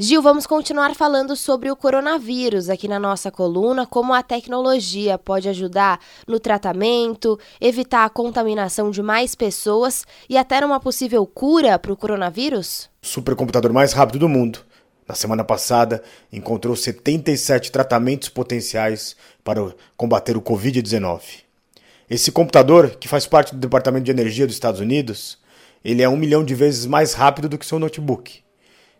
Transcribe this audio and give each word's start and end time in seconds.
Gil, 0.00 0.22
vamos 0.22 0.46
continuar 0.46 0.94
falando 0.94 1.34
sobre 1.34 1.72
o 1.72 1.74
coronavírus 1.74 2.70
aqui 2.70 2.86
na 2.86 3.00
nossa 3.00 3.32
coluna, 3.32 3.84
como 3.84 4.14
a 4.14 4.22
tecnologia 4.22 5.18
pode 5.18 5.48
ajudar 5.48 5.98
no 6.24 6.38
tratamento, 6.38 7.36
evitar 7.60 8.04
a 8.04 8.08
contaminação 8.08 8.92
de 8.92 9.02
mais 9.02 9.34
pessoas 9.34 10.06
e 10.30 10.38
até 10.38 10.60
numa 10.60 10.78
possível 10.78 11.26
cura 11.26 11.80
para 11.80 11.92
o 11.92 11.96
coronavírus? 11.96 12.88
O 13.02 13.06
supercomputador 13.08 13.72
mais 13.72 13.92
rápido 13.92 14.20
do 14.20 14.28
mundo. 14.28 14.60
Na 15.08 15.16
semana 15.16 15.42
passada, 15.42 16.00
encontrou 16.32 16.76
77 16.76 17.72
tratamentos 17.72 18.28
potenciais 18.28 19.16
para 19.42 19.74
combater 19.96 20.36
o 20.36 20.40
Covid-19. 20.40 21.22
Esse 22.08 22.30
computador, 22.30 22.90
que 22.90 23.08
faz 23.08 23.26
parte 23.26 23.52
do 23.52 23.60
Departamento 23.60 24.04
de 24.04 24.12
Energia 24.12 24.46
dos 24.46 24.54
Estados 24.54 24.80
Unidos, 24.80 25.38
ele 25.84 26.02
é 26.02 26.08
um 26.08 26.16
milhão 26.16 26.44
de 26.44 26.54
vezes 26.54 26.86
mais 26.86 27.14
rápido 27.14 27.48
do 27.48 27.58
que 27.58 27.66
seu 27.66 27.80
notebook. 27.80 28.46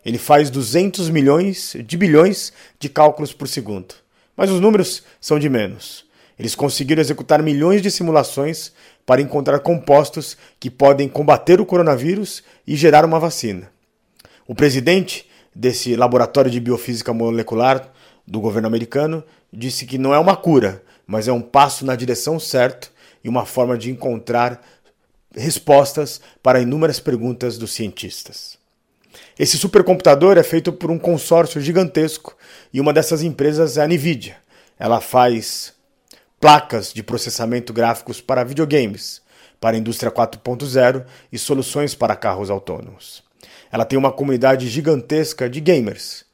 Ele 0.04 0.18
faz 0.18 0.50
200 0.50 1.10
milhões 1.10 1.76
de 1.84 1.96
bilhões 1.96 2.52
de 2.78 2.88
cálculos 2.88 3.32
por 3.32 3.48
segundo. 3.48 3.94
Mas 4.36 4.50
os 4.50 4.60
números 4.60 5.02
são 5.20 5.38
de 5.38 5.48
menos. 5.48 6.06
Eles 6.38 6.54
conseguiram 6.54 7.00
executar 7.00 7.42
milhões 7.42 7.82
de 7.82 7.90
simulações 7.90 8.72
para 9.04 9.20
encontrar 9.20 9.58
compostos 9.60 10.36
que 10.60 10.70
podem 10.70 11.08
combater 11.08 11.60
o 11.60 11.66
coronavírus 11.66 12.44
e 12.66 12.76
gerar 12.76 13.04
uma 13.04 13.18
vacina. 13.18 13.70
O 14.46 14.54
presidente 14.54 15.28
desse 15.54 15.96
laboratório 15.96 16.50
de 16.50 16.60
biofísica 16.60 17.12
molecular 17.12 17.92
do 18.26 18.40
governo 18.40 18.68
americano 18.68 19.24
disse 19.52 19.84
que 19.84 19.98
não 19.98 20.14
é 20.14 20.18
uma 20.18 20.36
cura, 20.36 20.82
mas 21.06 21.26
é 21.26 21.32
um 21.32 21.40
passo 21.40 21.84
na 21.84 21.96
direção 21.96 22.38
certa 22.38 22.88
e 23.24 23.28
uma 23.28 23.44
forma 23.44 23.76
de 23.76 23.90
encontrar 23.90 24.62
respostas 25.34 26.20
para 26.42 26.60
inúmeras 26.60 27.00
perguntas 27.00 27.58
dos 27.58 27.72
cientistas. 27.72 28.58
Esse 29.38 29.56
supercomputador 29.56 30.36
é 30.36 30.42
feito 30.42 30.72
por 30.72 30.90
um 30.90 30.98
consórcio 30.98 31.60
gigantesco 31.60 32.36
e 32.72 32.80
uma 32.80 32.92
dessas 32.92 33.22
empresas 33.22 33.76
é 33.76 33.82
a 33.82 33.88
Nvidia. 33.88 34.36
Ela 34.78 35.00
faz 35.00 35.72
placas 36.40 36.92
de 36.92 37.02
processamento 37.02 37.72
gráficos 37.72 38.20
para 38.20 38.44
videogames, 38.44 39.20
para 39.60 39.76
a 39.76 39.78
indústria 39.78 40.10
4.0 40.10 41.04
e 41.32 41.38
soluções 41.38 41.94
para 41.94 42.16
carros 42.16 42.50
autônomos. 42.50 43.22
Ela 43.70 43.84
tem 43.84 43.98
uma 43.98 44.12
comunidade 44.12 44.68
gigantesca 44.68 45.48
de 45.48 45.60
gamers. 45.60 46.24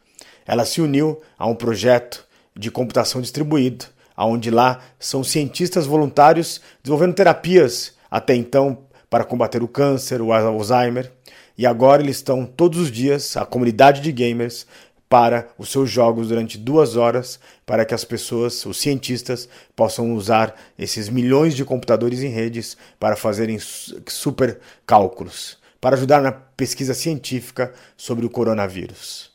Ela 0.46 0.64
se 0.64 0.80
uniu 0.80 1.20
a 1.38 1.46
um 1.46 1.54
projeto 1.54 2.26
de 2.56 2.70
computação 2.70 3.20
distribuído, 3.20 3.86
onde 4.16 4.50
lá 4.50 4.80
são 4.98 5.24
cientistas 5.24 5.86
voluntários 5.86 6.60
desenvolvendo 6.82 7.14
terapias 7.14 7.94
até 8.10 8.34
então 8.34 8.83
para 9.14 9.24
combater 9.24 9.62
o 9.62 9.68
câncer, 9.68 10.20
o 10.20 10.32
Alzheimer 10.32 11.12
e 11.56 11.64
agora 11.64 12.02
eles 12.02 12.16
estão 12.16 12.44
todos 12.44 12.80
os 12.80 12.90
dias, 12.90 13.36
a 13.36 13.46
comunidade 13.46 14.00
de 14.00 14.10
gamers, 14.10 14.66
para 15.08 15.46
os 15.56 15.68
seus 15.68 15.88
jogos 15.88 16.30
durante 16.30 16.58
duas 16.58 16.96
horas, 16.96 17.38
para 17.64 17.84
que 17.84 17.94
as 17.94 18.04
pessoas, 18.04 18.66
os 18.66 18.76
cientistas, 18.76 19.48
possam 19.76 20.12
usar 20.14 20.60
esses 20.76 21.08
milhões 21.08 21.54
de 21.54 21.64
computadores 21.64 22.24
em 22.24 22.28
redes 22.28 22.76
para 22.98 23.14
fazerem 23.14 23.56
super 23.60 24.58
cálculos, 24.84 25.58
para 25.80 25.94
ajudar 25.94 26.20
na 26.20 26.32
pesquisa 26.32 26.92
científica 26.92 27.72
sobre 27.96 28.26
o 28.26 28.30
coronavírus. 28.30 29.30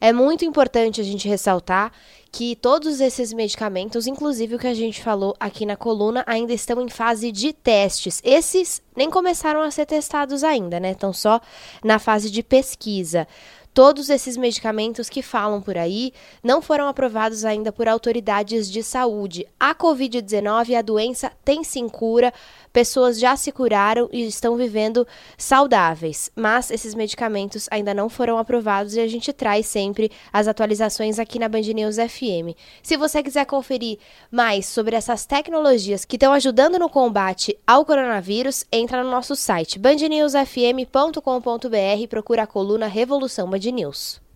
É 0.00 0.10
muito 0.10 0.46
importante 0.46 1.02
a 1.02 1.04
gente 1.04 1.28
ressaltar 1.28 1.92
que 2.30 2.54
todos 2.56 3.00
esses 3.00 3.32
medicamentos, 3.32 4.06
inclusive 4.06 4.54
o 4.54 4.58
que 4.58 4.66
a 4.66 4.74
gente 4.74 5.02
falou 5.02 5.34
aqui 5.40 5.64
na 5.64 5.76
coluna, 5.76 6.22
ainda 6.26 6.52
estão 6.52 6.80
em 6.80 6.88
fase 6.88 7.32
de 7.32 7.52
testes. 7.52 8.20
Esses 8.24 8.82
nem 8.94 9.10
começaram 9.10 9.62
a 9.62 9.70
ser 9.70 9.86
testados 9.86 10.44
ainda, 10.44 10.78
né? 10.78 10.92
Estão 10.92 11.12
só 11.12 11.40
na 11.82 11.98
fase 11.98 12.30
de 12.30 12.42
pesquisa. 12.42 13.26
Todos 13.78 14.10
esses 14.10 14.36
medicamentos 14.36 15.08
que 15.08 15.22
falam 15.22 15.62
por 15.62 15.78
aí 15.78 16.12
não 16.42 16.60
foram 16.60 16.88
aprovados 16.88 17.44
ainda 17.44 17.70
por 17.70 17.86
autoridades 17.86 18.68
de 18.68 18.82
saúde. 18.82 19.46
A 19.60 19.72
Covid-19, 19.72 20.76
a 20.76 20.82
doença 20.82 21.30
tem 21.44 21.62
sim 21.62 21.88
cura, 21.88 22.34
pessoas 22.72 23.20
já 23.20 23.36
se 23.36 23.52
curaram 23.52 24.08
e 24.12 24.26
estão 24.26 24.56
vivendo 24.56 25.06
saudáveis, 25.36 26.28
mas 26.34 26.72
esses 26.72 26.92
medicamentos 26.92 27.68
ainda 27.70 27.94
não 27.94 28.08
foram 28.08 28.36
aprovados 28.36 28.96
e 28.96 29.00
a 29.00 29.06
gente 29.06 29.32
traz 29.32 29.66
sempre 29.66 30.10
as 30.32 30.48
atualizações 30.48 31.20
aqui 31.20 31.38
na 31.38 31.48
Band 31.48 31.60
News 31.60 31.98
FM. 32.18 32.56
Se 32.82 32.96
você 32.96 33.22
quiser 33.22 33.46
conferir 33.46 33.98
mais 34.30 34.66
sobre 34.66 34.96
essas 34.96 35.24
tecnologias 35.24 36.04
que 36.04 36.16
estão 36.16 36.32
ajudando 36.32 36.78
no 36.78 36.88
combate 36.88 37.56
ao 37.66 37.84
coronavírus, 37.84 38.64
entra 38.72 39.04
no 39.04 39.10
nosso 39.10 39.36
site 39.36 39.78
bandnewsfm.com.br 39.78 42.00
e 42.00 42.08
procura 42.08 42.42
a 42.42 42.46
coluna 42.46 42.86
Revolução 42.86 43.48
Band 43.48 43.70
News. 43.72 44.27